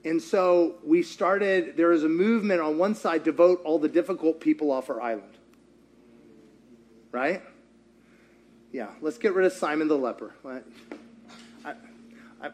[0.04, 3.88] And so we started, there was a movement on one side to vote all the
[3.88, 5.36] difficult people off our island.
[7.10, 7.42] Right?
[8.70, 10.32] Yeah, let's get rid of Simon the leper.
[10.44, 10.60] I,
[11.64, 11.74] I,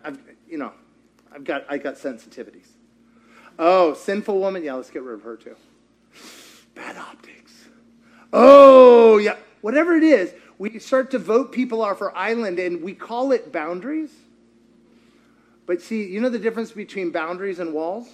[0.02, 0.72] I've, you know,
[1.30, 2.68] I've got, I got sensitivities.
[3.58, 4.64] Oh, sinful woman.
[4.64, 5.56] Yeah, let's get rid of her too.
[6.74, 7.52] Bad optics.
[8.32, 9.36] Oh, yeah.
[9.60, 10.32] Whatever it is,
[10.62, 14.12] we start to vote people off our island and we call it boundaries.
[15.66, 18.08] But see, you know the difference between boundaries and walls?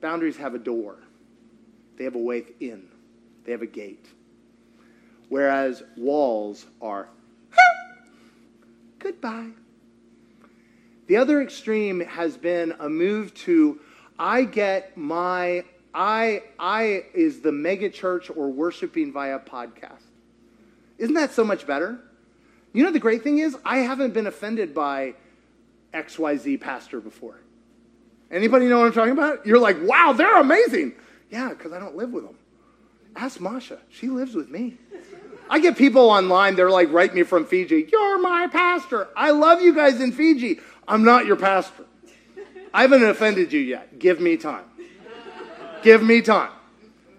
[0.00, 0.98] Boundaries have a door,
[1.96, 2.86] they have a way in,
[3.44, 4.06] they have a gate.
[5.28, 7.08] Whereas walls are
[9.00, 9.50] goodbye.
[11.08, 13.80] The other extreme has been a move to
[14.20, 20.15] I get my I I is the mega church or worshiping via podcast.
[20.98, 21.98] Isn't that so much better?
[22.72, 25.14] You know the great thing is I haven't been offended by
[25.94, 27.40] XYZ pastor before.
[28.30, 29.46] Anybody know what I'm talking about?
[29.46, 30.94] You're like, wow, they're amazing.
[31.30, 32.36] Yeah, because I don't live with them.
[33.14, 33.78] Ask Masha.
[33.88, 34.76] She lives with me.
[35.48, 37.88] I get people online, they're like, write me from Fiji.
[37.90, 39.08] You're my pastor.
[39.16, 40.60] I love you guys in Fiji.
[40.88, 41.84] I'm not your pastor.
[42.74, 43.98] I haven't offended you yet.
[43.98, 44.64] Give me time.
[45.82, 46.50] Give me time.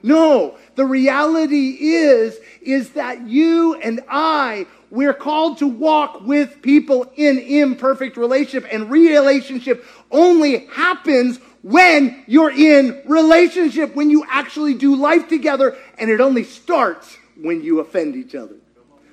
[0.04, 2.38] No, the reality is,
[2.68, 8.92] is that you and I, we're called to walk with people in imperfect relationship, and
[8.92, 16.22] relationship only happens when you're in relationship, when you actually do life together, and it
[16.22, 18.56] only starts when you offend each other.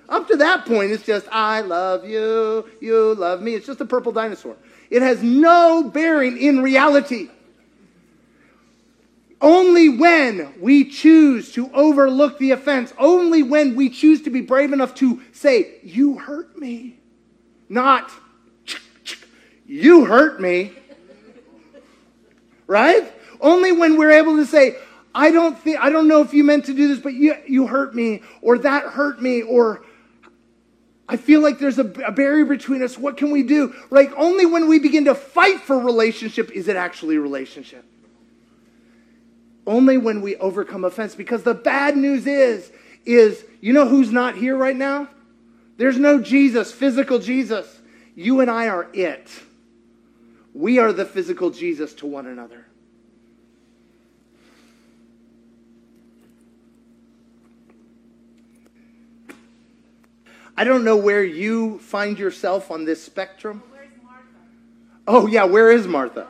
[0.08, 3.54] Up to that point, it's just, I love you, you love me.
[3.54, 4.56] It's just a purple dinosaur.
[4.90, 7.30] It has no bearing in reality.
[9.44, 14.72] Only when we choose to overlook the offense, only when we choose to be brave
[14.72, 16.98] enough to say, You hurt me,
[17.68, 18.10] not,
[19.66, 20.72] You hurt me,
[22.66, 23.12] right?
[23.38, 24.78] Only when we're able to say,
[25.14, 27.66] I don't think, I don't know if you meant to do this, but you, you
[27.66, 29.84] hurt me, or that hurt me, or
[31.06, 32.96] I feel like there's a, a barrier between us.
[32.96, 33.74] What can we do?
[33.90, 37.84] Like, only when we begin to fight for relationship is it actually relationship.
[39.66, 41.14] Only when we overcome offense.
[41.14, 42.70] Because the bad news is,
[43.04, 45.08] is you know who's not here right now?
[45.76, 47.80] There's no Jesus, physical Jesus.
[48.14, 49.28] You and I are it.
[50.52, 52.64] We are the physical Jesus to one another.
[60.56, 63.62] I don't know where you find yourself on this spectrum.
[65.06, 66.28] Oh, yeah, where is Martha?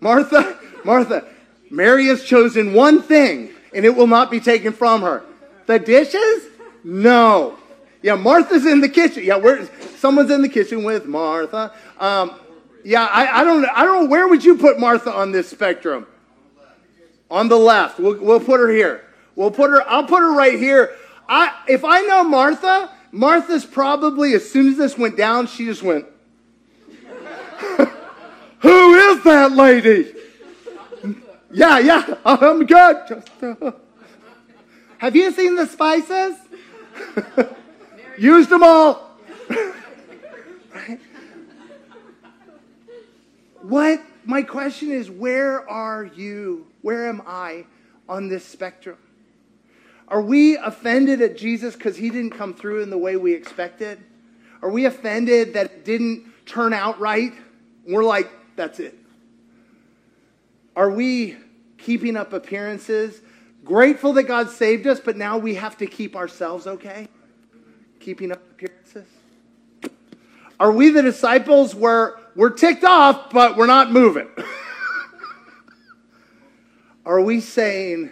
[0.00, 1.26] Martha, Martha,
[1.72, 5.24] Mary has chosen one thing, and it will not be taken from her.
[5.64, 6.44] The dishes?
[6.84, 7.58] No.
[8.02, 9.24] Yeah, Martha's in the kitchen.
[9.24, 11.72] Yeah, where, someone's in the kitchen with Martha.
[11.98, 12.38] Um,
[12.84, 14.10] yeah, I, I, don't, I don't know.
[14.10, 16.06] Where would you put Martha on this spectrum?
[17.30, 17.98] On the left.
[17.98, 19.06] We'll, we'll put her here.
[19.34, 20.94] We'll put her, I'll put her right here.
[21.26, 25.82] I, if I know Martha, Martha's probably, as soon as this went down, she just
[25.82, 26.04] went,
[28.60, 30.12] Who is that lady?
[31.52, 32.96] Yeah, yeah, I'm good.
[33.08, 33.72] Just, uh,
[34.98, 36.36] have you seen the spices?
[38.18, 39.10] Used them all.
[43.62, 44.02] What?
[44.24, 46.66] My question is where are you?
[46.80, 47.66] Where am I
[48.08, 48.96] on this spectrum?
[50.08, 54.02] Are we offended at Jesus because he didn't come through in the way we expected?
[54.62, 57.32] Are we offended that it didn't turn out right?
[57.86, 58.98] We're like, that's it.
[60.74, 61.36] Are we
[61.78, 63.20] keeping up appearances?
[63.64, 67.08] Grateful that God saved us, but now we have to keep ourselves okay?
[68.00, 69.06] Keeping up appearances?
[70.58, 74.28] Are we the disciples where we're ticked off, but we're not moving?
[77.04, 78.10] Are we saying,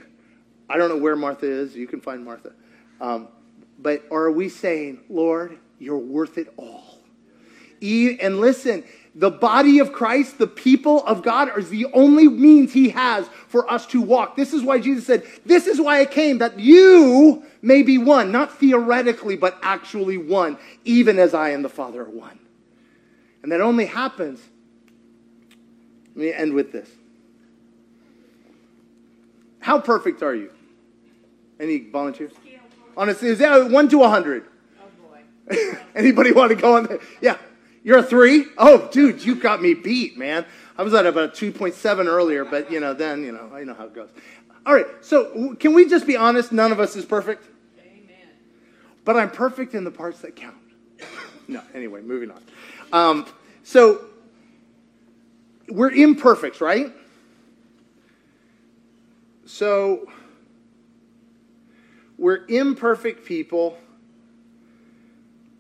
[0.69, 2.53] I don't know where Martha is, you can find Martha,
[3.01, 3.29] um,
[3.79, 6.99] but are we saying, Lord, you're worth it all?
[7.81, 8.85] And listen,
[9.15, 13.71] the body of Christ, the people of God, is the only means He has for
[13.71, 14.37] us to walk.
[14.37, 18.31] This is why Jesus said, This is why I came, that you may be one,
[18.31, 22.39] not theoretically, but actually one, even as I and the Father are one.
[23.43, 24.41] And that only happens.
[26.15, 26.89] Let me end with this.
[29.61, 30.51] How perfect are you?
[31.59, 32.33] Any volunteers?
[32.97, 34.45] On a is that one to a hundred?
[34.81, 35.79] Oh, boy.
[35.95, 37.01] Anybody want to go on there?
[37.21, 37.37] Yeah.
[37.83, 38.47] You're a three?
[38.59, 40.45] Oh, dude, you got me beat, man.
[40.77, 43.85] I was at about 2.7 earlier, but you know, then, you know, I know how
[43.85, 44.11] it goes.
[44.67, 46.53] All right, so can we just be honest?
[46.53, 47.45] None of us is perfect,
[47.79, 48.29] Amen.
[49.05, 50.57] but I'm perfect in the parts that count.
[51.49, 52.43] no, anyway, moving on.
[52.93, 53.27] Um,
[53.63, 54.05] so
[55.69, 56.93] we're imperfect, right?
[59.47, 60.07] So
[62.19, 63.79] we're imperfect people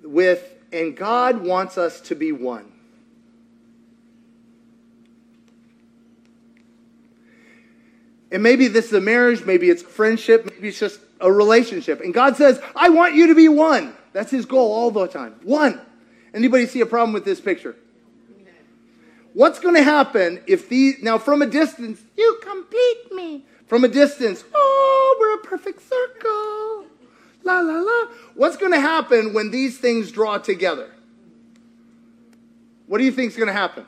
[0.03, 2.71] with, and God wants us to be one.
[8.33, 12.01] And maybe this is a marriage, maybe it's friendship, maybe it's just a relationship.
[12.01, 13.95] And God says, I want you to be one.
[14.13, 15.35] That's his goal all the time.
[15.43, 15.81] One.
[16.33, 17.75] Anybody see a problem with this picture?
[19.33, 23.45] What's going to happen if these, now from a distance, you complete me.
[23.67, 26.90] From a distance, oh, we're a perfect circle.
[27.43, 28.07] La, la, la.
[28.35, 30.91] What's going to happen when these things draw together?
[32.87, 33.87] What do you think is going to happen?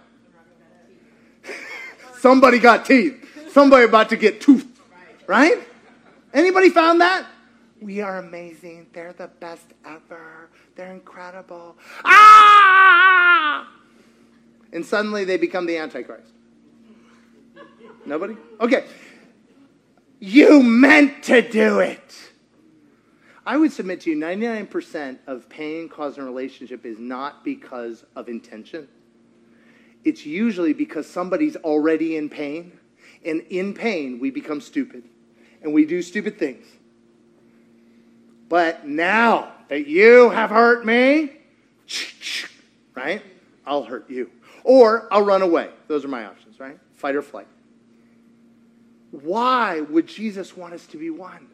[2.18, 3.50] Somebody got teeth.
[3.50, 4.68] Somebody about to get toothed.
[5.26, 5.59] Right?
[6.32, 7.26] Anybody found that?
[7.80, 8.86] We are amazing.
[8.92, 10.48] They're the best ever.
[10.76, 11.76] They're incredible.
[12.05, 13.68] Ah!
[14.72, 16.32] And suddenly they become the Antichrist.
[18.07, 18.36] Nobody?
[18.61, 18.86] Okay.
[20.20, 22.32] You meant to do it.
[23.45, 28.05] I would submit to you 99% of pain caused in a relationship is not because
[28.14, 28.86] of intention.
[30.05, 32.78] It's usually because somebody's already in pain.
[33.24, 35.05] And in pain, we become stupid.
[35.62, 36.66] And we do stupid things.
[38.49, 41.32] But now that you have hurt me,
[42.95, 43.22] right?
[43.66, 44.30] I'll hurt you.
[44.64, 45.70] Or I'll run away.
[45.88, 46.78] Those are my options, right?
[46.95, 47.47] Fight or flight.
[49.11, 51.49] Why would Jesus want us to be one?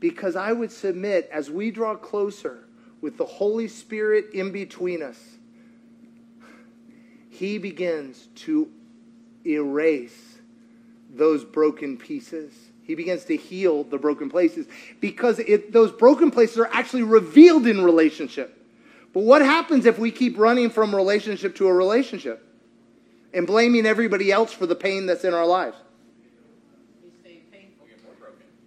[0.00, 2.64] Because I would submit as we draw closer
[3.00, 5.18] with the Holy Spirit in between us,
[7.30, 8.70] He begins to
[9.46, 10.38] erase
[11.10, 12.52] those broken pieces.
[12.82, 14.66] He begins to heal the broken places
[15.00, 18.54] because it, those broken places are actually revealed in relationship.
[19.12, 22.44] But what happens if we keep running from relationship to a relationship
[23.34, 25.76] and blaming everybody else for the pain that's in our lives?
[27.04, 27.86] You stay painful.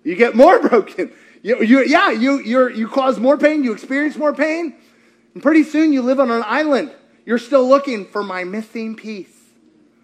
[0.03, 1.13] You get more broken.
[1.43, 4.75] You, you, yeah, you, you cause more pain, you experience more pain,
[5.33, 6.91] and pretty soon you live on an island.
[7.25, 9.35] You're still looking for my missing piece,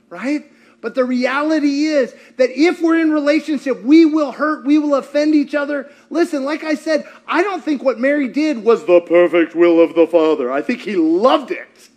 [0.09, 0.45] right?
[0.81, 5.33] But the reality is that if we're in relationship, we will hurt, we will offend
[5.33, 5.91] each other.
[6.09, 9.95] Listen, like I said, I don't think what Mary did was the perfect will of
[9.95, 10.51] the Father.
[10.51, 11.89] I think he loved it.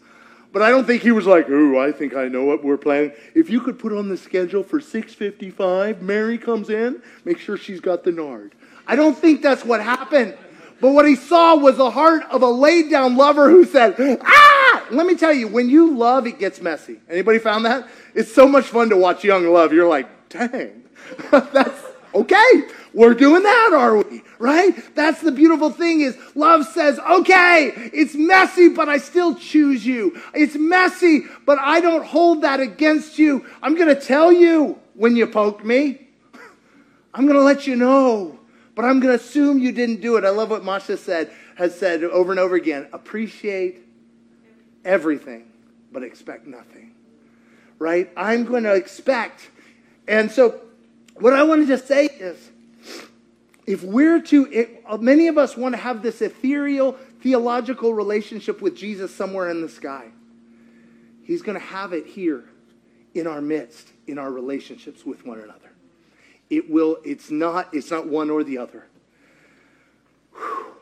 [0.52, 3.12] But I don't think he was like, "Oh, I think I know what we're planning.
[3.34, 7.80] If you could put on the schedule for 6:55, Mary comes in, make sure she's
[7.80, 8.56] got the nard."
[8.86, 10.36] I don't think that's what happened.
[10.80, 14.86] But what he saw was the heart of a laid down lover who said, "Ah!"
[14.90, 17.00] Let me tell you, when you love, it gets messy.
[17.08, 17.88] Anybody found that?
[18.14, 19.72] It's so much fun to watch young love.
[19.72, 20.80] You're like, "Dang."
[21.30, 22.62] that's okay.
[22.92, 24.22] We're doing that, are we?
[24.38, 24.94] Right?
[24.96, 30.20] That's the beautiful thing is love says, okay, it's messy, but I still choose you.
[30.34, 33.46] It's messy, but I don't hold that against you.
[33.62, 36.08] I'm going to tell you when you poked me.
[37.14, 38.39] I'm going to let you know,
[38.80, 40.24] but I'm going to assume you didn't do it.
[40.24, 42.88] I love what Masha said, has said over and over again.
[42.94, 43.82] Appreciate
[44.86, 45.52] everything,
[45.92, 46.94] but expect nothing.
[47.78, 48.10] Right?
[48.16, 49.50] I'm going to expect.
[50.08, 50.62] And so
[51.16, 52.38] what I wanted to say is,
[53.66, 58.62] if we're to, it, uh, many of us want to have this ethereal theological relationship
[58.62, 60.06] with Jesus somewhere in the sky.
[61.22, 62.46] He's going to have it here
[63.12, 65.70] in our midst, in our relationships with one another.
[66.50, 68.86] It will, it's not, it's not one or the other.
[70.34, 70.74] Whew.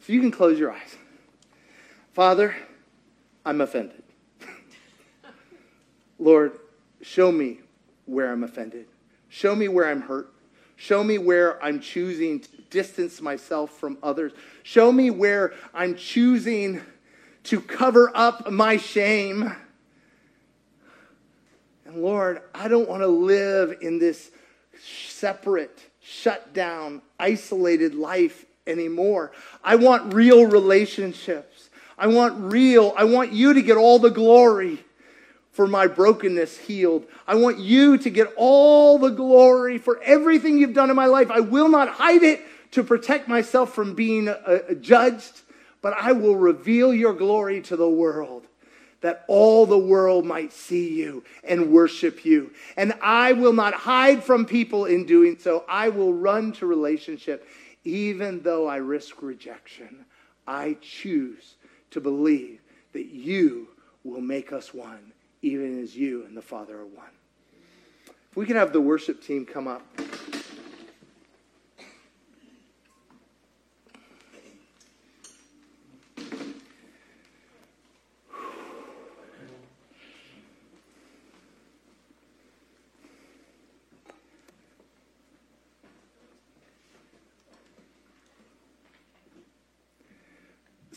[0.00, 0.96] So you can close your eyes.
[2.14, 2.56] Father,
[3.44, 4.02] I'm offended.
[6.18, 6.58] Lord,
[7.02, 7.60] show me
[8.06, 8.86] where I'm offended.
[9.28, 10.32] Show me where I'm hurt.
[10.76, 14.32] Show me where I'm choosing to distance myself from others.
[14.62, 16.80] Show me where I'm choosing
[17.44, 19.54] to cover up my shame.
[21.84, 24.30] And Lord, I don't want to live in this
[24.84, 29.32] separate, shut down, isolated life anymore.
[29.62, 31.70] I want real relationships.
[31.96, 34.84] I want real, I want you to get all the glory
[35.52, 37.06] for my brokenness healed.
[37.26, 41.30] I want you to get all the glory for everything you've done in my life.
[41.30, 42.40] I will not hide it
[42.72, 45.42] to protect myself from being uh, judged,
[45.80, 48.43] but I will reveal your glory to the world.
[49.04, 52.50] That all the world might see you and worship you.
[52.74, 55.62] And I will not hide from people in doing so.
[55.68, 57.46] I will run to relationship,
[57.84, 60.06] even though I risk rejection.
[60.46, 61.56] I choose
[61.90, 62.60] to believe
[62.94, 63.68] that you
[64.04, 67.04] will make us one, even as you and the Father are one.
[68.30, 69.82] If we can have the worship team come up.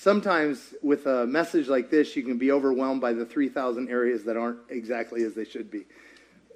[0.07, 4.37] Sometimes with a message like this, you can be overwhelmed by the 3,000 areas that
[4.37, 5.83] aren't exactly as they should be.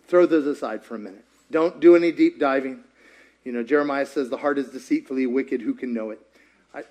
[0.07, 1.25] Throw those aside for a minute.
[1.51, 2.81] Don't do any deep diving.
[3.43, 5.61] You know, Jeremiah says, The heart is deceitfully wicked.
[5.61, 6.21] Who can know it?
[6.73, 6.83] I,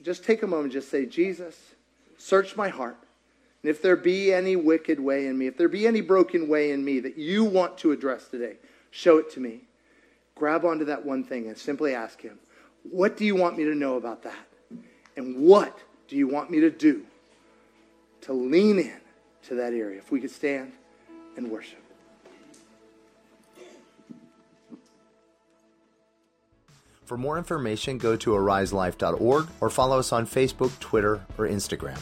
[0.00, 1.56] just take a moment, just say, Jesus,
[2.18, 2.96] search my heart.
[3.64, 6.70] And if there be any wicked way in me, if there be any broken way
[6.70, 8.58] in me that you want to address today,
[8.92, 9.62] show it to me.
[10.36, 12.38] Grab onto that one thing and simply ask Him,
[12.88, 14.48] What do you want me to know about that?
[15.18, 17.04] And what do you want me to do
[18.20, 19.00] to lean in
[19.48, 19.98] to that area?
[19.98, 20.72] If we could stand
[21.36, 21.82] and worship.
[27.04, 31.98] For more information, go to ariselife.org or follow us on Facebook, Twitter, or Instagram.